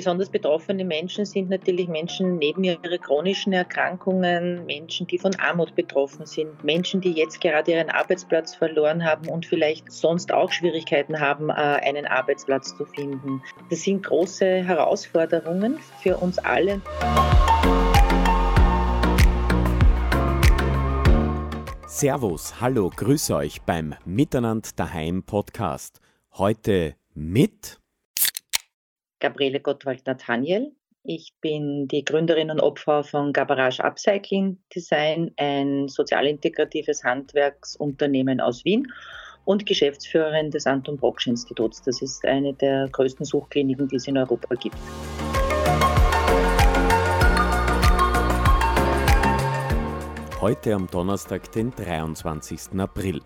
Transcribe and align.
Besonders 0.00 0.30
betroffene 0.30 0.82
Menschen 0.82 1.26
sind 1.26 1.50
natürlich 1.50 1.86
Menschen 1.86 2.38
neben 2.38 2.64
ihren 2.64 2.80
chronischen 3.02 3.52
Erkrankungen, 3.52 4.64
Menschen, 4.64 5.06
die 5.06 5.18
von 5.18 5.34
Armut 5.34 5.74
betroffen 5.74 6.24
sind, 6.24 6.64
Menschen, 6.64 7.02
die 7.02 7.12
jetzt 7.12 7.38
gerade 7.42 7.72
ihren 7.72 7.90
Arbeitsplatz 7.90 8.54
verloren 8.54 9.04
haben 9.04 9.28
und 9.28 9.44
vielleicht 9.44 9.92
sonst 9.92 10.32
auch 10.32 10.50
Schwierigkeiten 10.52 11.20
haben, 11.20 11.50
äh, 11.50 11.52
einen 11.52 12.06
Arbeitsplatz 12.06 12.74
zu 12.78 12.86
finden. 12.86 13.42
Das 13.68 13.82
sind 13.82 14.02
große 14.02 14.46
Herausforderungen 14.46 15.78
für 16.02 16.16
uns 16.16 16.38
alle. 16.38 16.80
Servus, 21.86 22.58
hallo, 22.58 22.88
grüße 22.88 23.36
euch 23.36 23.60
beim 23.60 23.94
Miteinander 24.06 24.70
daheim 24.76 25.24
Podcast. 25.24 26.00
Heute 26.32 26.94
mit 27.12 27.79
Gabriele 29.20 29.60
Gottwald-Nathaniel. 29.60 30.72
Ich 31.02 31.34
bin 31.40 31.88
die 31.88 32.04
Gründerin 32.04 32.50
und 32.50 32.60
Opfer 32.60 33.04
von 33.04 33.32
Gabarage 33.32 33.82
Upcycling 33.84 34.58
Design, 34.74 35.30
ein 35.36 35.88
sozialintegratives 35.88 37.04
Handwerksunternehmen 37.04 38.40
aus 38.40 38.64
Wien 38.64 38.92
und 39.44 39.64
Geschäftsführerin 39.64 40.50
des 40.50 40.66
Anton 40.66 40.96
Brocksch 40.96 41.26
Instituts. 41.26 41.80
Das 41.82 42.02
ist 42.02 42.24
eine 42.26 42.52
der 42.54 42.88
größten 42.88 43.24
Suchkliniken, 43.24 43.88
die 43.88 43.96
es 43.96 44.06
in 44.06 44.18
Europa 44.18 44.54
gibt. 44.56 44.76
Heute 50.40 50.74
am 50.74 50.86
Donnerstag, 50.86 51.52
den 51.52 51.70
23. 51.70 52.78
April. 52.78 53.20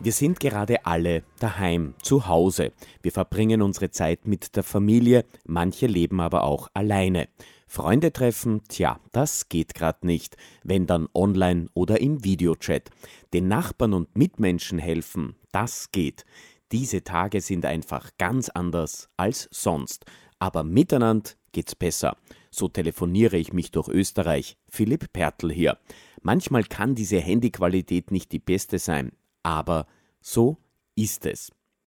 Wir 0.00 0.12
sind 0.12 0.40
gerade 0.40 0.84
alle 0.84 1.22
daheim, 1.38 1.94
zu 2.02 2.26
Hause. 2.26 2.72
Wir 3.02 3.12
verbringen 3.12 3.62
unsere 3.62 3.90
Zeit 3.90 4.26
mit 4.26 4.56
der 4.56 4.64
Familie, 4.64 5.24
manche 5.46 5.86
leben 5.86 6.20
aber 6.20 6.44
auch 6.44 6.68
alleine. 6.74 7.28
Freunde 7.68 8.12
treffen, 8.12 8.62
tja, 8.68 9.00
das 9.12 9.48
geht 9.48 9.74
gerade 9.74 10.06
nicht, 10.06 10.36
wenn 10.62 10.86
dann 10.86 11.08
online 11.14 11.68
oder 11.74 12.00
im 12.00 12.24
Videochat. 12.24 12.90
Den 13.32 13.48
Nachbarn 13.48 13.94
und 13.94 14.16
Mitmenschen 14.16 14.78
helfen, 14.78 15.36
das 15.52 15.90
geht. 15.90 16.24
Diese 16.72 17.04
Tage 17.04 17.40
sind 17.40 17.64
einfach 17.64 18.10
ganz 18.18 18.48
anders 18.48 19.08
als 19.16 19.48
sonst. 19.52 20.04
Aber 20.38 20.64
miteinander 20.64 21.30
geht's 21.52 21.74
besser. 21.74 22.16
So 22.50 22.68
telefoniere 22.68 23.36
ich 23.36 23.52
mich 23.52 23.70
durch 23.70 23.88
Österreich. 23.88 24.56
Philipp 24.68 25.12
Pertl 25.12 25.52
hier. 25.52 25.78
Manchmal 26.22 26.64
kann 26.64 26.94
diese 26.94 27.18
Handyqualität 27.18 28.10
nicht 28.10 28.32
die 28.32 28.38
beste 28.38 28.78
sein, 28.78 29.12
aber 29.42 29.86
so 30.24 30.56
ist 30.96 31.26
es. 31.26 31.52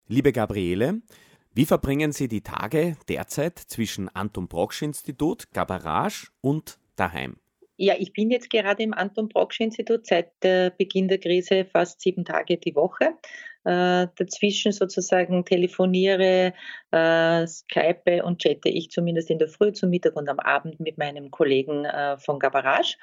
Liebe 0.08 0.32
Gabriele, 0.32 1.02
wie 1.54 1.66
verbringen 1.66 2.12
Sie 2.12 2.28
die 2.28 2.42
Tage 2.42 2.96
derzeit 3.08 3.58
zwischen 3.58 4.08
Anton 4.10 4.48
Brocksch 4.48 4.84
Institut, 4.84 5.52
Gabarage 5.52 6.28
und 6.42 6.80
daheim? 6.96 7.38
Ja, 7.76 7.96
ich 7.98 8.14
bin 8.14 8.30
jetzt 8.30 8.50
gerade 8.50 8.84
im 8.84 8.94
Anton 8.94 9.30
Brocksch 9.30 9.62
Institut 9.62 10.06
seit 10.06 10.40
Beginn 10.42 11.08
der 11.08 11.18
Krise 11.18 11.66
fast 11.66 12.02
sieben 12.02 12.24
Tage 12.24 12.58
die 12.58 12.76
Woche 12.76 13.16
äh, 13.66 14.08
dazwischen 14.16 14.72
sozusagen 14.72 15.46
telefoniere, 15.46 16.54
äh, 16.92 17.48
Skype 17.48 18.24
und 18.24 18.42
chatte 18.42 18.70
ich 18.70 18.90
zumindest 18.90 19.30
in 19.30 19.40
der 19.40 19.48
Früh, 19.48 19.72
zum 19.74 19.90
Mittag 19.90 20.16
und 20.16 20.30
am 20.30 20.40
Abend 20.40 20.80
mit 20.80 20.98
meinem 20.98 21.32
Kollegen 21.32 21.86
äh, 21.86 22.18
von 22.18 22.40
Gabarage. 22.40 22.98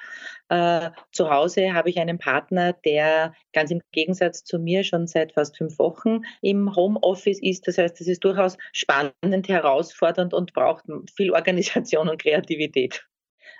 Äh, 0.49 0.91
zu 1.11 1.29
Hause 1.29 1.73
habe 1.73 1.89
ich 1.89 1.99
einen 1.99 2.17
Partner, 2.17 2.73
der 2.73 3.33
ganz 3.53 3.71
im 3.71 3.81
Gegensatz 3.91 4.43
zu 4.43 4.59
mir 4.59 4.83
schon 4.83 5.07
seit 5.07 5.33
fast 5.33 5.57
fünf 5.57 5.77
Wochen 5.79 6.21
im 6.41 6.75
Homeoffice 6.75 7.41
ist. 7.41 7.67
Das 7.67 7.77
heißt, 7.77 8.01
es 8.01 8.07
ist 8.07 8.23
durchaus 8.23 8.57
spannend, 8.73 9.47
herausfordernd 9.47 10.33
und 10.33 10.53
braucht 10.53 10.85
viel 11.15 11.31
Organisation 11.31 12.09
und 12.09 12.21
Kreativität. 12.21 13.05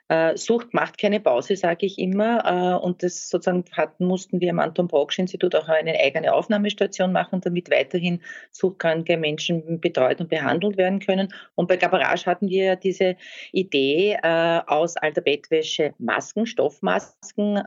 Äh, 0.10 0.38
Sucht 0.38 0.74
macht 0.74 0.98
keine 0.98 1.20
Pause, 1.20 1.56
sage 1.56 1.86
ich 1.86 2.00
immer. 2.00 2.44
Äh, 2.46 2.86
und 2.86 3.04
das 3.04 3.30
sozusagen 3.30 3.66
hatten, 3.74 4.06
mussten 4.06 4.40
wir 4.40 4.52
am 4.52 4.60
Anton 4.60 4.88
Brocksch 4.88 5.20
Institut 5.20 5.56
auch 5.56 5.68
eine 5.68 6.00
eigene 6.00 6.34
Aufnahmestation 6.34 7.12
machen, 7.12 7.42
damit 7.42 7.70
weiterhin 7.70 8.22
suchtkranke 8.52 9.18
Menschen 9.18 9.80
betreut 9.80 10.20
und 10.20 10.30
behandelt 10.30 10.78
werden 10.78 11.00
können. 11.00 11.34
Und 11.56 11.68
bei 11.68 11.78
Gabarage 11.78 12.26
hatten 12.26 12.50
wir 12.50 12.76
diese 12.76 13.16
Idee, 13.52 14.18
äh, 14.24 14.62
aus 14.68 14.98
alter 14.98 15.22
Bettwäsche 15.22 15.94
Masken, 15.98 16.46
Stoffmasken 16.46 17.64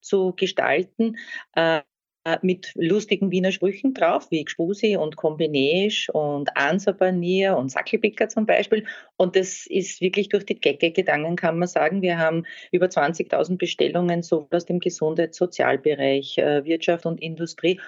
zu 0.00 0.32
gestalten. 0.36 1.16
Äh, 2.26 2.38
mit 2.40 2.72
lustigen 2.74 3.30
Wiener 3.30 3.52
Sprüchen 3.52 3.92
drauf, 3.92 4.30
wie 4.30 4.44
Gspusi 4.44 4.96
und 4.96 5.16
Kombinäsch 5.16 6.08
und 6.08 6.56
Ansabanier 6.56 7.54
und 7.58 7.70
Sackelpicker 7.70 8.30
zum 8.30 8.46
Beispiel. 8.46 8.86
Und 9.18 9.36
das 9.36 9.66
ist 9.66 10.00
wirklich 10.00 10.30
durch 10.30 10.46
die 10.46 10.58
Decke 10.58 10.90
gegangen, 10.90 11.36
kann 11.36 11.58
man 11.58 11.68
sagen. 11.68 12.00
Wir 12.00 12.16
haben 12.18 12.46
über 12.72 12.86
20.000 12.86 13.58
Bestellungen 13.58 14.22
sowohl 14.22 14.48
aus 14.52 14.64
dem 14.64 14.80
Gesundheits-, 14.80 15.36
Sozialbereich, 15.36 16.38
äh, 16.38 16.64
Wirtschaft 16.64 17.04
und 17.04 17.20
Industrie. 17.20 17.78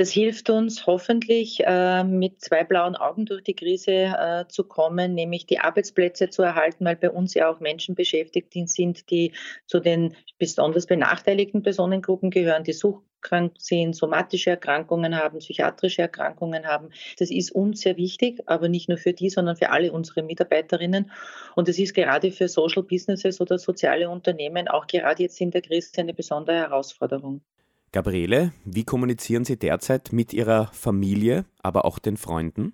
Das 0.00 0.12
hilft 0.12 0.48
uns 0.48 0.86
hoffentlich 0.86 1.60
äh, 1.66 2.04
mit 2.04 2.40
zwei 2.40 2.64
blauen 2.64 2.96
Augen 2.96 3.26
durch 3.26 3.42
die 3.42 3.54
Krise 3.54 3.92
äh, 3.92 4.46
zu 4.48 4.64
kommen, 4.64 5.12
nämlich 5.12 5.44
die 5.44 5.58
Arbeitsplätze 5.58 6.30
zu 6.30 6.40
erhalten, 6.40 6.86
weil 6.86 6.96
bei 6.96 7.10
uns 7.10 7.34
ja 7.34 7.50
auch 7.50 7.60
Menschen 7.60 7.94
beschäftigt 7.94 8.54
sind, 8.70 9.10
die 9.10 9.32
zu 9.66 9.78
den 9.78 10.16
besonders 10.38 10.86
benachteiligten 10.86 11.62
Personengruppen 11.62 12.30
gehören, 12.30 12.64
die 12.64 12.72
suchkrank 12.72 13.56
sind, 13.58 13.94
somatische 13.94 14.48
Erkrankungen 14.48 15.14
haben, 15.14 15.40
psychiatrische 15.40 16.00
Erkrankungen 16.00 16.66
haben. 16.66 16.88
Das 17.18 17.30
ist 17.30 17.52
uns 17.52 17.82
sehr 17.82 17.98
wichtig, 17.98 18.40
aber 18.46 18.70
nicht 18.70 18.88
nur 18.88 18.96
für 18.96 19.12
die, 19.12 19.28
sondern 19.28 19.56
für 19.56 19.68
alle 19.68 19.92
unsere 19.92 20.22
Mitarbeiterinnen. 20.22 21.12
Und 21.56 21.68
es 21.68 21.78
ist 21.78 21.92
gerade 21.92 22.32
für 22.32 22.48
Social 22.48 22.84
Businesses 22.84 23.38
oder 23.38 23.58
soziale 23.58 24.08
Unternehmen 24.08 24.66
auch 24.66 24.86
gerade 24.86 25.24
jetzt 25.24 25.38
in 25.42 25.50
der 25.50 25.60
Krise 25.60 26.00
eine 26.00 26.14
besondere 26.14 26.56
Herausforderung. 26.56 27.42
Gabriele, 27.92 28.52
wie 28.64 28.84
kommunizieren 28.84 29.44
Sie 29.44 29.58
derzeit 29.58 30.12
mit 30.12 30.32
Ihrer 30.32 30.68
Familie, 30.72 31.44
aber 31.60 31.84
auch 31.84 31.98
den 31.98 32.16
Freunden? 32.16 32.72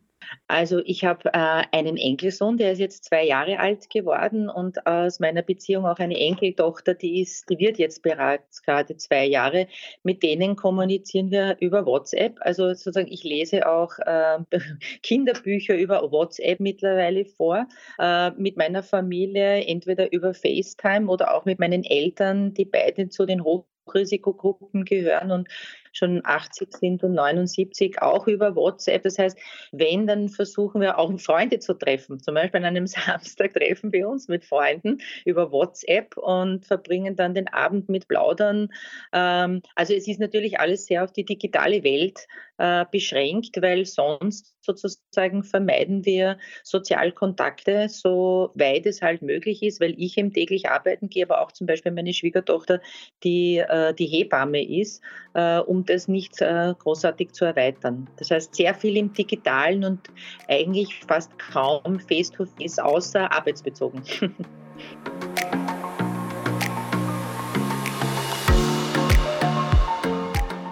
Also 0.49 0.81
ich 0.85 1.05
habe 1.05 1.31
äh, 1.33 1.63
einen 1.73 1.97
Enkelsohn, 1.97 2.57
der 2.57 2.73
ist 2.73 2.79
jetzt 2.79 3.05
zwei 3.05 3.25
Jahre 3.25 3.59
alt 3.59 3.89
geworden 3.91 4.49
und 4.49 4.87
aus 4.87 5.21
meiner 5.21 5.43
Beziehung 5.43 5.87
auch 5.87 5.99
eine 5.99 6.19
Enkeltochter, 6.19 6.95
die 6.95 7.23
ist, 7.23 7.49
die 7.51 7.59
wird 7.59 7.79
jetzt 7.79 8.03
bereits 8.03 8.63
gerade 8.63 8.97
zwei 8.97 9.25
Jahre. 9.27 9.69
Mit 10.03 10.23
denen 10.23 10.57
kommunizieren 10.57 11.31
wir 11.31 11.57
über 11.61 11.87
WhatsApp. 11.87 12.37
Also 12.41 12.69
sozusagen 12.69 13.11
ich 13.11 13.25
lese 13.25 13.69
auch 13.69 13.99
äh, 14.01 14.39
Kinderbücher 15.03 15.77
über 15.77 16.11
WhatsApp 16.11 16.61
mittlerweile 16.61 17.25
vor. 17.25 17.67
Äh, 17.99 18.31
mit 18.33 18.57
meiner 18.57 18.83
Familie 18.83 19.65
entweder 19.65 20.13
über 20.13 20.35
FaceTime 20.35 21.09
oder 21.09 21.35
auch 21.35 21.45
mit 21.45 21.59
meinen 21.59 21.85
Eltern, 21.85 22.55
die 22.55 22.65
beide 22.65 23.09
zu 23.09 23.27
den 23.27 23.43
Hoch 23.45 23.65
Risikogruppen 23.95 24.85
gehören 24.85 25.31
und 25.31 25.49
schon 25.97 26.21
80 26.25 26.77
sind 26.77 27.03
und 27.03 27.15
79 27.15 28.03
auch 28.03 28.27
über 28.27 28.55
WhatsApp. 28.55 29.03
Das 29.03 29.19
heißt, 29.19 29.39
wenn, 29.73 30.07
dann 30.07 30.29
versuchen 30.29 30.81
wir 30.81 30.99
auch 30.99 31.17
Freunde 31.19 31.59
zu 31.59 31.75
treffen. 31.75 32.21
Zum 32.21 32.35
Beispiel 32.35 32.59
an 32.59 32.67
einem 32.67 32.87
Samstag 32.87 33.55
treffen 33.55 33.93
wir 33.93 34.09
uns 34.09 34.29
mit 34.29 34.45
Freunden 34.45 34.99
über 35.25 35.51
WhatsApp 35.53 36.17
und 36.17 36.67
verbringen 36.67 37.17
dann 37.17 37.35
den 37.35 37.49
Abend 37.49 37.89
mit 37.89 38.09
Plaudern. 38.09 38.69
Ähm, 39.13 39.63
also 39.75 39.95
es 39.95 40.07
ist 40.07 40.21
natürlich 40.21 40.61
alles 40.61 40.87
sehr 40.87 41.05
auf 41.05 41.13
die 41.13 41.25
digitale 41.25 41.83
Welt 41.85 42.27
äh, 42.59 42.85
beschränkt, 42.91 43.61
weil 43.61 43.85
sonst 43.85 44.55
sozusagen 44.61 45.45
vermeiden 45.45 46.05
wir 46.05 46.39
Sozialkontakte, 46.65 47.89
so 47.89 48.51
weit 48.55 48.87
es 48.87 49.03
halt 49.03 49.23
möglich 49.23 49.63
ist, 49.63 49.81
weil 49.81 49.95
ich 49.99 50.19
eben 50.19 50.33
täglich 50.33 50.69
arbeiten 50.69 51.09
gehe, 51.09 51.25
aber 51.25 51.41
auch 51.43 51.53
zum 51.53 51.67
Beispiel 51.67 51.93
meine 51.93 52.13
Schwiegertochter, 52.13 52.81
die 53.23 53.59
äh, 53.59 53.95
die 53.95 54.07
Hebamme 54.07 54.67
ist, 54.67 55.03
äh, 55.35 55.61
um 55.87 55.95
das 55.95 56.09
nicht 56.09 56.41
äh, 56.41 56.75
großartig 56.79 57.33
zu 57.33 57.45
erweitern. 57.45 58.09
Das 58.17 58.33
heißt, 58.33 58.57
sehr 58.57 58.75
viel 58.75 58.97
im 58.97 59.13
Digitalen 59.13 59.85
und 59.85 60.11
eigentlich 60.49 61.01
fast 61.07 61.31
kaum 61.39 62.01
Face-to-Face, 62.01 62.79
-face, 62.79 62.83
außer 62.83 63.31
arbeitsbezogen. 63.31 64.03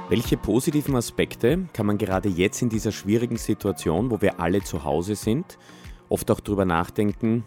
Welche 0.08 0.36
positiven 0.36 0.96
Aspekte 0.96 1.66
kann 1.72 1.86
man 1.86 1.96
gerade 1.98 2.28
jetzt 2.28 2.60
in 2.62 2.68
dieser 2.68 2.92
schwierigen 2.92 3.36
Situation, 3.36 4.10
wo 4.10 4.20
wir 4.20 4.40
alle 4.40 4.62
zu 4.62 4.84
Hause 4.84 5.14
sind, 5.16 5.58
oft 6.08 6.30
auch 6.30 6.40
darüber 6.40 6.64
nachdenken, 6.64 7.44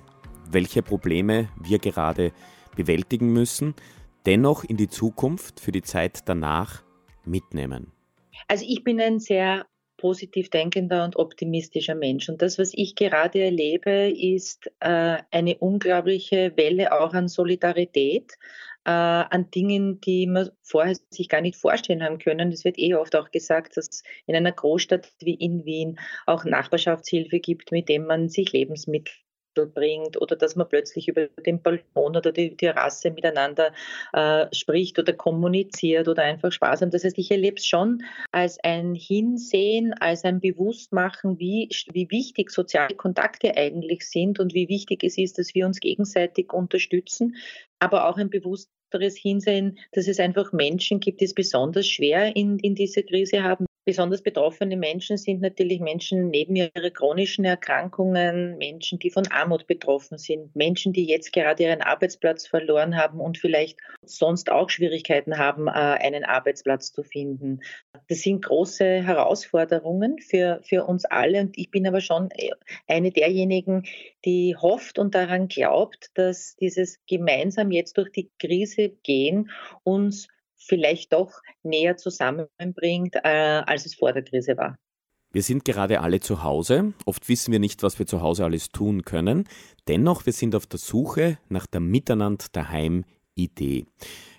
welche 0.49 0.81
Probleme 0.81 1.49
wir 1.61 1.79
gerade 1.79 2.31
bewältigen 2.75 3.31
müssen, 3.31 3.75
dennoch 4.25 4.63
in 4.63 4.77
die 4.77 4.89
Zukunft 4.89 5.59
für 5.59 5.71
die 5.71 5.81
Zeit 5.81 6.27
danach 6.27 6.86
mitnehmen? 7.27 7.91
Also 8.47 8.65
ich 8.67 8.83
bin 8.83 8.99
ein 9.01 9.19
sehr 9.19 9.65
positiv 9.97 10.49
denkender 10.49 11.03
und 11.03 11.15
optimistischer 11.15 11.95
Mensch. 11.95 12.29
Und 12.29 12.41
das, 12.41 12.59
was 12.59 12.71
ich 12.73 12.95
gerade 12.95 13.41
erlebe, 13.41 14.11
ist 14.11 14.71
äh, 14.79 15.17
eine 15.31 15.57
unglaubliche 15.57 16.55
Welle 16.55 16.93
auch 16.93 17.13
an 17.13 17.27
Solidarität, 17.27 18.33
äh, 18.85 18.91
an 18.91 19.49
Dingen, 19.49 19.99
die 20.01 20.27
man 20.27 20.51
vorher 20.61 20.95
sich 21.09 21.27
gar 21.29 21.41
nicht 21.41 21.57
vorstellen 21.57 22.03
haben 22.03 22.19
können. 22.19 22.51
Es 22.51 22.63
wird 22.63 22.77
eh 22.77 22.93
oft 22.93 23.15
auch 23.15 23.31
gesagt, 23.31 23.75
dass 23.75 23.87
es 23.89 24.03
in 24.27 24.35
einer 24.35 24.51
Großstadt 24.51 25.11
wie 25.19 25.33
in 25.33 25.65
Wien 25.65 25.99
auch 26.25 26.45
Nachbarschaftshilfe 26.45 27.39
gibt, 27.39 27.71
mit 27.71 27.89
dem 27.89 28.05
man 28.05 28.29
sich 28.29 28.51
Lebensmittel 28.53 29.13
bringt 29.65 30.19
oder 30.21 30.35
dass 30.35 30.55
man 30.55 30.69
plötzlich 30.69 31.07
über 31.07 31.27
den 31.45 31.61
Balkon 31.61 32.15
oder 32.15 32.31
die 32.31 32.55
Terrasse 32.55 33.11
miteinander 33.11 33.73
äh, 34.13 34.45
spricht 34.53 34.99
oder 34.99 35.13
kommuniziert 35.13 36.07
oder 36.07 36.23
einfach 36.23 36.51
Spaß 36.51 36.81
hat. 36.81 36.93
Das 36.93 37.03
heißt, 37.03 37.17
ich 37.17 37.31
erlebe 37.31 37.57
es 37.57 37.65
schon 37.65 38.03
als 38.31 38.57
ein 38.63 38.95
Hinsehen, 38.95 39.93
als 39.93 40.23
ein 40.23 40.39
Bewusstmachen, 40.39 41.39
wie, 41.39 41.69
wie 41.91 42.09
wichtig 42.11 42.51
soziale 42.51 42.95
Kontakte 42.95 43.55
eigentlich 43.55 44.07
sind 44.07 44.39
und 44.39 44.53
wie 44.53 44.69
wichtig 44.69 45.03
es 45.03 45.17
ist, 45.17 45.37
dass 45.39 45.55
wir 45.55 45.65
uns 45.65 45.79
gegenseitig 45.79 46.53
unterstützen, 46.53 47.35
aber 47.79 48.07
auch 48.07 48.17
ein 48.17 48.29
bewussteres 48.29 49.17
Hinsehen, 49.17 49.77
dass 49.91 50.07
es 50.07 50.19
einfach 50.19 50.51
Menschen 50.51 50.99
gibt, 50.99 51.21
die 51.21 51.25
es 51.25 51.33
besonders 51.33 51.87
schwer 51.87 52.35
in, 52.35 52.59
in 52.59 52.75
dieser 52.75 53.03
Krise 53.03 53.43
haben, 53.43 53.65
Besonders 53.87 54.21
betroffene 54.21 54.75
Menschen 54.75 55.15
sind 55.15 55.39
natürlich 55.39 55.79
Menschen 55.79 56.29
neben 56.29 56.57
ihren 56.57 56.93
chronischen 56.93 57.45
Erkrankungen, 57.45 58.57
Menschen, 58.57 58.99
die 58.99 59.09
von 59.09 59.25
Armut 59.27 59.65
betroffen 59.65 60.17
sind, 60.17 60.53
Menschen, 60.57 60.91
die 60.91 61.05
jetzt 61.05 61.31
gerade 61.31 61.63
ihren 61.63 61.81
Arbeitsplatz 61.81 62.45
verloren 62.45 62.97
haben 62.97 63.21
und 63.21 63.37
vielleicht 63.37 63.79
sonst 64.03 64.51
auch 64.51 64.69
Schwierigkeiten 64.69 65.37
haben, 65.37 65.67
äh, 65.67 65.71
einen 65.71 66.25
Arbeitsplatz 66.25 66.91
zu 66.91 67.01
finden. 67.03 67.61
Das 68.09 68.19
sind 68.19 68.43
große 68.43 68.83
Herausforderungen 68.83 70.19
für, 70.19 70.59
für 70.63 70.83
uns 70.83 71.05
alle 71.05 71.39
und 71.39 71.57
ich 71.57 71.71
bin 71.71 71.87
aber 71.87 72.01
schon 72.01 72.29
äh, 72.31 72.49
eine 72.89 73.11
derjenigen, 73.11 73.85
die 74.25 74.57
hofft 74.57 74.99
und 74.99 75.15
daran 75.15 75.47
glaubt, 75.47 76.09
dass 76.15 76.57
dieses 76.57 76.99
gemeinsam 77.07 77.71
jetzt 77.71 77.97
durch 77.97 78.11
die 78.11 78.29
Krise 78.37 78.89
gehen 78.89 79.49
uns 79.85 80.27
vielleicht 80.57 81.13
doch 81.13 81.41
näher 81.63 81.97
zusammenbringt, 81.97 83.15
äh, 83.15 83.63
als 83.65 83.85
es 83.85 83.95
vor 83.95 84.13
der 84.13 84.23
Krise 84.23 84.57
war. 84.57 84.77
Wir 85.31 85.43
sind 85.43 85.65
gerade 85.65 86.01
alle 86.01 86.19
zu 86.19 86.43
Hause. 86.43 86.93
Oft 87.05 87.27
wissen 87.27 87.51
wir 87.51 87.59
nicht, 87.59 87.83
was 87.83 87.99
wir 87.99 88.07
zu 88.07 88.21
Hause 88.21 88.45
alles 88.45 88.69
tun 88.69 89.03
können. 89.03 89.47
Dennoch, 89.87 90.25
wir 90.25 90.33
sind 90.33 90.55
auf 90.55 90.65
der 90.67 90.79
Suche 90.79 91.37
nach 91.49 91.67
der 91.67 91.81
Miteinander 91.81 92.45
daheim 92.51 93.03
Idee. 93.35 93.85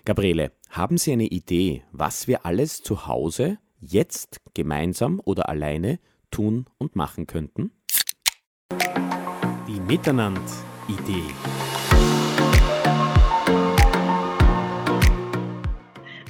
Gabriele, 0.03 0.51
haben 0.69 0.97
Sie 0.97 1.11
eine 1.11 1.27
Idee, 1.27 1.83
was 1.91 2.27
wir 2.27 2.45
alles 2.45 2.81
zu 2.81 3.07
Hause 3.07 3.59
jetzt 3.79 4.41
gemeinsam 4.53 5.21
oder 5.23 5.47
alleine 5.47 5.99
tun 6.31 6.65
und 6.77 6.95
machen 6.95 7.27
könnten? 7.27 7.71
Die 9.67 9.79
Miteinander 9.79 10.41
Idee. 10.87 11.78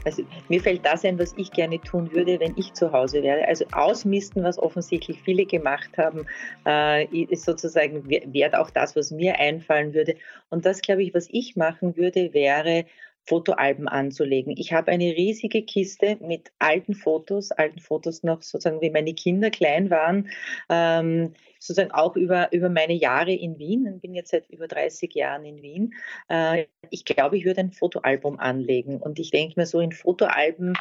Also 0.05 0.23
mir 0.47 0.61
fällt 0.61 0.85
das 0.85 1.03
ein, 1.03 1.19
was 1.19 1.33
ich 1.37 1.51
gerne 1.51 1.79
tun 1.81 2.11
würde, 2.11 2.39
wenn 2.39 2.53
ich 2.55 2.73
zu 2.73 2.91
Hause 2.91 3.21
wäre. 3.21 3.47
Also 3.47 3.65
ausmisten, 3.71 4.43
was 4.43 4.57
offensichtlich 4.57 5.21
viele 5.21 5.45
gemacht 5.45 5.97
haben, 5.97 6.25
äh, 6.65 7.05
ist 7.25 7.45
sozusagen 7.45 8.09
wäre 8.09 8.59
auch 8.59 8.69
das, 8.69 8.95
was 8.95 9.11
mir 9.11 9.39
einfallen 9.39 9.93
würde. 9.93 10.15
Und 10.49 10.65
das, 10.65 10.81
glaube 10.81 11.03
ich, 11.03 11.13
was 11.13 11.27
ich 11.31 11.55
machen 11.55 11.97
würde, 11.97 12.33
wäre 12.33 12.85
Fotoalben 13.29 13.87
anzulegen. 13.87 14.55
Ich 14.57 14.73
habe 14.73 14.91
eine 14.91 15.05
riesige 15.05 15.61
Kiste 15.61 16.17
mit 16.19 16.51
alten 16.57 16.95
Fotos, 16.95 17.51
alten 17.51 17.79
Fotos 17.79 18.23
noch 18.23 18.41
sozusagen, 18.41 18.81
wie 18.81 18.89
meine 18.89 19.13
Kinder 19.13 19.51
klein 19.51 19.91
waren, 19.91 20.29
ähm, 20.67 21.33
sozusagen 21.59 21.91
auch 21.91 22.15
über, 22.15 22.51
über 22.51 22.69
meine 22.69 22.93
Jahre 22.93 23.31
in 23.31 23.59
Wien. 23.59 23.85
Ich 23.95 24.01
bin 24.01 24.15
jetzt 24.15 24.31
seit 24.31 24.49
über 24.49 24.67
30 24.67 25.13
Jahren 25.13 25.45
in 25.45 25.61
Wien. 25.61 25.93
Äh, 26.27 26.65
ich 26.89 27.05
glaube, 27.05 27.37
ich 27.37 27.45
würde 27.45 27.59
ein 27.61 27.71
Fotoalbum 27.71 28.39
anlegen. 28.39 28.97
Und 28.97 29.19
ich 29.19 29.29
denke 29.29 29.59
mir 29.59 29.67
so, 29.67 29.79
in 29.79 29.91
Fotoalben 29.91 30.73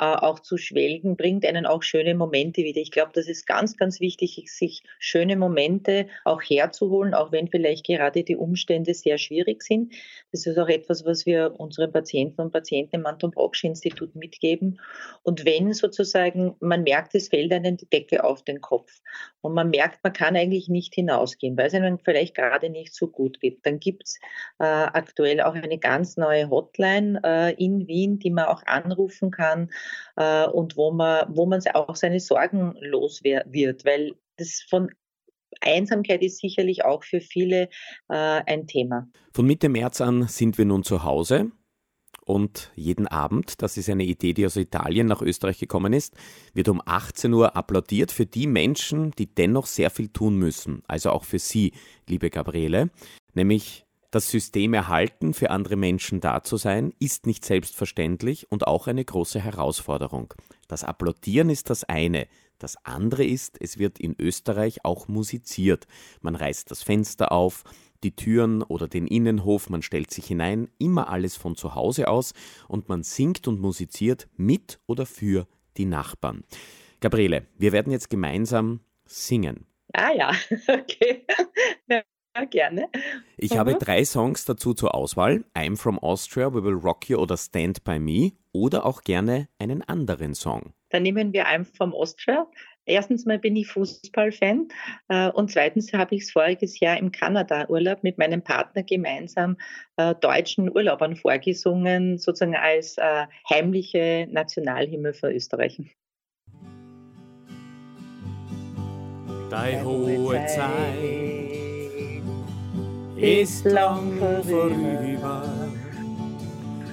auch 0.00 0.40
zu 0.40 0.56
schwelgen, 0.56 1.16
bringt 1.16 1.44
einen 1.44 1.66
auch 1.66 1.82
schöne 1.82 2.14
Momente 2.14 2.62
wieder. 2.62 2.80
Ich 2.80 2.90
glaube, 2.90 3.12
das 3.14 3.28
ist 3.28 3.46
ganz, 3.46 3.76
ganz 3.76 4.00
wichtig, 4.00 4.42
sich 4.46 4.82
schöne 4.98 5.36
Momente 5.36 6.06
auch 6.24 6.40
herzuholen, 6.40 7.12
auch 7.12 7.32
wenn 7.32 7.48
vielleicht 7.48 7.86
gerade 7.86 8.24
die 8.24 8.36
Umstände 8.36 8.94
sehr 8.94 9.18
schwierig 9.18 9.62
sind. 9.62 9.92
Das 10.32 10.46
ist 10.46 10.58
auch 10.58 10.68
etwas, 10.68 11.04
was 11.04 11.26
wir 11.26 11.54
unseren 11.58 11.92
Patienten 11.92 12.40
und 12.40 12.50
Patienten 12.50 12.96
im 12.96 13.06
Anton 13.06 13.30
Brocksch 13.30 13.64
Institut 13.64 14.14
mitgeben. 14.14 14.80
Und 15.22 15.44
wenn 15.44 15.74
sozusagen 15.74 16.56
man 16.60 16.82
merkt, 16.82 17.14
es 17.14 17.28
fällt 17.28 17.52
einem 17.52 17.76
die 17.76 17.88
Decke 17.88 18.24
auf 18.24 18.42
den 18.42 18.62
Kopf 18.62 19.00
und 19.42 19.52
man 19.52 19.68
merkt, 19.68 20.02
man 20.02 20.14
kann 20.14 20.34
eigentlich 20.34 20.68
nicht 20.68 20.94
hinausgehen, 20.94 21.58
weil 21.58 21.66
es 21.66 21.74
einem 21.74 21.98
vielleicht 21.98 22.34
gerade 22.34 22.70
nicht 22.70 22.94
so 22.94 23.08
gut 23.08 23.38
geht, 23.40 23.66
dann 23.66 23.80
gibt 23.80 24.04
es 24.04 24.16
äh, 24.58 24.64
aktuell 24.64 25.42
auch 25.42 25.54
eine 25.54 25.78
ganz 25.78 26.16
neue 26.16 26.48
Hotline 26.48 27.20
äh, 27.22 27.54
in 27.62 27.86
Wien, 27.86 28.18
die 28.18 28.30
man 28.30 28.46
auch 28.46 28.62
anrufen 28.64 29.30
kann 29.30 29.68
äh, 30.16 30.46
und 30.46 30.76
wo 30.76 30.92
man, 30.92 31.26
wo 31.34 31.46
man 31.46 31.60
auch 31.74 31.96
seine 31.96 32.20
Sorgen 32.20 32.74
los 32.80 33.22
wird, 33.22 33.84
weil 33.84 34.14
das 34.36 34.64
von 34.68 34.90
Einsamkeit 35.60 36.22
ist 36.22 36.38
sicherlich 36.38 36.84
auch 36.84 37.04
für 37.04 37.20
viele 37.20 37.68
äh, 38.08 38.14
ein 38.46 38.66
Thema. 38.66 39.08
Von 39.32 39.46
Mitte 39.46 39.68
März 39.68 40.00
an 40.00 40.26
sind 40.28 40.58
wir 40.58 40.64
nun 40.64 40.82
zu 40.82 41.04
Hause. 41.04 41.50
Und 42.24 42.70
jeden 42.76 43.08
Abend, 43.08 43.60
das 43.60 43.76
ist 43.76 43.88
eine 43.88 44.04
Idee, 44.04 44.34
die 44.34 44.46
aus 44.46 44.54
Italien 44.56 45.08
nach 45.08 45.20
Österreich 45.20 45.58
gekommen 45.58 45.92
ist, 45.92 46.14
wird 46.54 46.68
um 46.68 46.80
18 46.84 47.32
Uhr 47.32 47.56
applaudiert 47.56 48.12
für 48.12 48.26
die 48.26 48.46
Menschen, 48.46 49.10
die 49.12 49.34
dennoch 49.34 49.66
sehr 49.66 49.90
viel 49.90 50.08
tun 50.10 50.36
müssen. 50.36 50.82
Also 50.86 51.10
auch 51.10 51.24
für 51.24 51.40
Sie, 51.40 51.72
liebe 52.08 52.30
Gabriele. 52.30 52.90
Nämlich 53.34 53.84
das 54.10 54.30
System 54.30 54.74
erhalten, 54.74 55.34
für 55.34 55.50
andere 55.50 55.76
Menschen 55.76 56.20
da 56.20 56.42
zu 56.42 56.56
sein, 56.56 56.92
ist 56.98 57.26
nicht 57.26 57.44
selbstverständlich 57.44 58.50
und 58.50 58.66
auch 58.66 58.86
eine 58.86 59.04
große 59.04 59.40
Herausforderung. 59.40 60.34
Das 60.68 60.84
Applaudieren 60.84 61.50
ist 61.50 61.70
das 61.70 61.84
eine. 61.84 62.26
Das 62.58 62.76
andere 62.84 63.24
ist, 63.24 63.56
es 63.60 63.78
wird 63.78 63.98
in 63.98 64.14
Österreich 64.18 64.84
auch 64.84 65.08
musiziert. 65.08 65.86
Man 66.20 66.36
reißt 66.36 66.70
das 66.70 66.82
Fenster 66.82 67.32
auf, 67.32 67.64
die 68.02 68.16
Türen 68.16 68.62
oder 68.62 68.88
den 68.88 69.06
Innenhof, 69.06 69.68
man 69.68 69.82
stellt 69.82 70.10
sich 70.10 70.26
hinein, 70.26 70.68
immer 70.78 71.08
alles 71.08 71.36
von 71.36 71.54
zu 71.54 71.74
Hause 71.74 72.08
aus 72.08 72.32
und 72.68 72.88
man 72.88 73.02
singt 73.02 73.46
und 73.46 73.60
musiziert 73.60 74.28
mit 74.36 74.80
oder 74.86 75.06
für 75.06 75.46
die 75.76 75.84
Nachbarn. 75.84 76.44
Gabriele, 77.00 77.46
wir 77.56 77.72
werden 77.72 77.92
jetzt 77.92 78.10
gemeinsam 78.10 78.80
singen. 79.06 79.66
Ah 79.92 80.12
ja, 80.12 80.32
okay. 80.68 81.26
Gerne. 82.50 82.88
Ich 83.36 83.52
mhm. 83.52 83.58
habe 83.58 83.74
drei 83.74 84.04
Songs 84.04 84.44
dazu 84.44 84.74
zur 84.74 84.94
Auswahl. 84.94 85.44
I'm 85.54 85.76
from 85.76 85.98
Austria, 85.98 86.52
We 86.52 86.62
Will 86.62 86.74
Rock 86.74 87.08
You 87.08 87.18
oder 87.18 87.36
Stand 87.36 87.84
By 87.84 87.98
Me 87.98 88.32
oder 88.52 88.86
auch 88.86 89.02
gerne 89.02 89.48
einen 89.58 89.82
anderen 89.82 90.34
Song. 90.34 90.72
Dann 90.90 91.02
nehmen 91.02 91.32
wir 91.32 91.46
I'm 91.46 91.64
from 91.64 91.94
Austria. 91.94 92.46
Erstens 92.86 93.24
mal 93.24 93.38
bin 93.38 93.54
ich 93.56 93.68
Fußballfan 93.68 94.68
äh, 95.08 95.30
und 95.30 95.50
zweitens 95.50 95.92
habe 95.92 96.16
ich 96.16 96.22
es 96.22 96.32
voriges 96.32 96.80
Jahr 96.80 96.98
im 96.98 97.12
Kanada-Urlaub 97.12 98.02
mit 98.02 98.18
meinem 98.18 98.42
Partner 98.42 98.82
gemeinsam 98.82 99.56
äh, 99.96 100.14
deutschen 100.16 100.74
Urlaubern 100.74 101.14
vorgesungen, 101.14 102.18
sozusagen 102.18 102.56
als 102.56 102.96
äh, 102.98 103.26
heimliche 103.48 104.26
Nationalhimmel 104.30 105.12
für 105.12 105.30
Österreich. 105.30 105.78
Deine 109.50 109.84
hohe 109.84 110.46
Zeit 110.46 111.29
ist 113.20 113.64
lang 113.64 114.18
vorüber. 114.18 115.42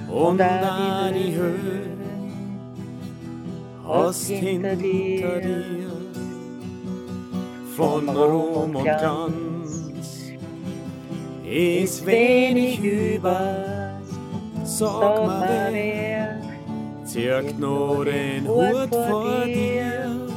Und 0.10 0.39
die 0.39 1.36
Höhe. 1.36 1.98
Hast 3.86 4.27
hinter 4.27 4.75
dir. 4.75 5.88
von 7.77 8.10
Ruhm 8.10 8.75
und 8.75 8.84
Glanz 8.84 10.31
ist 11.46 12.03
wenig 12.07 12.81
über, 12.81 14.00
sag 14.63 15.27
mal 15.27 15.69
wer 15.72 16.41
zirkt 17.05 17.60
nur 17.60 18.03
den 18.03 18.48
Hut 18.48 18.89
vor 18.89 19.46
dir, 19.46 20.27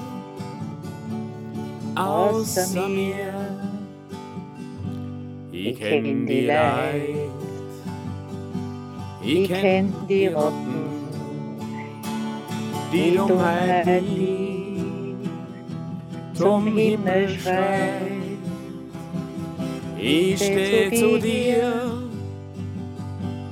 außer 1.97 2.89
mir 2.89 3.30
ich 5.67 5.79
kenn 5.79 6.27
die 6.27 6.41
Leid, 6.47 7.31
ich 9.23 9.49
kenn 9.49 9.93
die 10.09 10.27
Rotten, 10.29 10.85
die 12.93 13.17
Dummheit 13.17 14.03
lieb 14.03 15.17
zum 16.35 16.67
Himmel 16.67 17.29
schreit. 17.29 18.01
Ich 19.99 20.37
steh 20.37 20.91
zu 20.97 21.19
dir, 21.19 21.93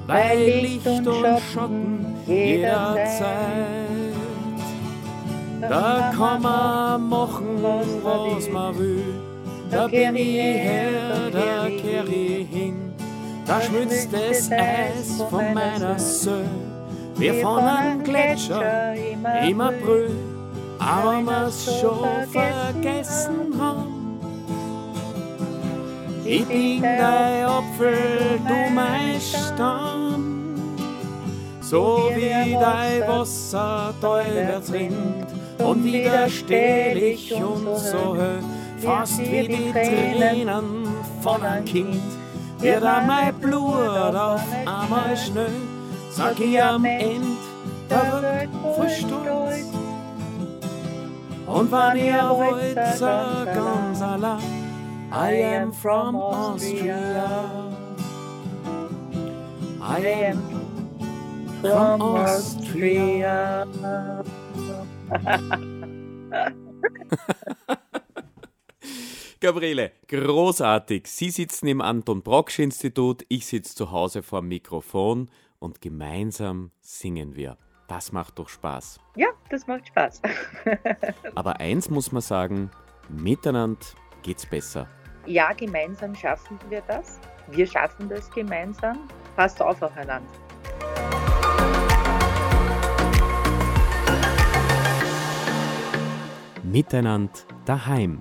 weil 0.07 0.39
Licht 0.63 0.87
und 0.87 1.05
Schatten 1.05 2.07
jederzeit. 2.27 3.27
Da 5.61 6.13
kann 6.17 6.41
man 6.41 7.09
machen, 7.11 7.63
was 7.63 8.49
man 8.51 8.79
will 8.79 9.28
da 9.71 9.87
bin 9.87 10.17
ich 10.17 10.37
her, 10.37 11.31
da 11.33 11.69
kehr 11.69 12.05
ich 12.07 12.49
hin. 12.49 12.93
Da 13.47 13.61
schmilzt 13.61 14.13
das 14.13 14.51
Eis 14.51 15.23
von 15.31 15.55
meiner 15.55 15.99
Söh, 15.99 16.45
wie 17.17 17.41
von 17.41 17.61
einem 17.61 18.03
Gletscher 18.05 18.95
im 19.43 19.61
April. 19.61 20.11
Aber 20.79 21.23
wir's 21.25 21.81
schon 21.81 22.27
vergessen 22.31 23.59
haben, 23.59 23.99
Ich 26.31 26.45
bin 26.45 26.83
dein 26.83 27.47
Apfel, 27.47 27.97
du 28.47 28.75
mein 28.75 29.19
Stamm. 29.19 30.45
So 31.63 32.11
wie 32.15 32.53
dein 32.53 33.09
Wasser 33.09 33.95
teilwärts 34.01 34.71
rinnt 34.71 35.27
und 35.59 35.85
wieder 35.85 36.29
steh 36.29 36.93
ich 37.13 37.33
und 37.35 37.79
so 37.79 38.15
höh, 38.15 38.41
fast 38.81 39.19
wie 39.21 39.49
die 39.49 39.73
Tränen 39.73 40.89
von 41.23 41.43
einem 41.43 41.65
Kind, 41.65 42.01
wird 42.59 42.83
mein 42.83 43.35
Blut 43.35 44.15
auf 44.15 44.43
einmal 44.67 45.17
schnell, 45.17 45.51
sag 46.11 46.39
ich 46.41 46.63
am 46.63 46.85
Ende 46.85 47.37
der 47.89 48.23
Welt 48.23 48.51
voll 48.63 48.89
Stolz. 48.89 49.67
Und 51.47 51.73
wenn 51.73 51.97
ihr 52.05 52.29
wollt, 52.29 52.79
sag 52.97 53.55
ganz 53.55 54.03
allein, 54.03 54.69
I 55.11 55.43
am 55.57 55.73
from 55.73 56.17
Austria. 56.17 57.73
I 59.81 60.31
am 60.31 60.43
from 61.63 62.03
Austria. 62.03 63.67
Gabriele, 69.41 69.93
großartig. 70.09 71.07
Sie 71.07 71.31
sitzen 71.31 71.69
im 71.69 71.81
Anton 71.81 72.23
Brocksch 72.23 72.59
Institut, 72.59 73.25
ich 73.29 73.47
sitze 73.47 73.77
zu 73.77 73.93
Hause 73.93 74.25
vor 74.25 74.41
dem 74.41 74.49
Mikrofon 74.49 75.31
und 75.61 75.81
gemeinsam 75.81 76.73
singen 76.81 77.37
wir. 77.37 77.57
Das 77.87 78.11
macht 78.11 78.41
doch 78.41 78.49
Spaß. 78.49 78.99
Ja, 79.15 79.29
das 79.49 79.69
macht 79.69 79.87
Spaß. 79.87 80.23
Aber 81.37 81.61
eins 81.61 81.89
muss 81.89 82.11
man 82.11 82.21
sagen, 82.21 82.73
miteinander 83.09 83.79
geht's 84.23 84.45
besser. 84.45 84.89
Ja, 85.25 85.53
gemeinsam 85.53 86.17
schaffen 86.17 86.59
wir 86.69 86.81
das. 86.89 87.21
Wir 87.47 87.67
schaffen 87.67 88.09
das 88.09 88.29
gemeinsam. 88.33 89.09
Passt 89.37 89.63
auf 89.63 89.81
aufeinander. 89.81 90.29
Miteinander 96.65 97.33
daheim. 97.65 98.21